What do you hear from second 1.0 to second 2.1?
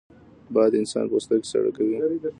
پوستکی ساړه کوي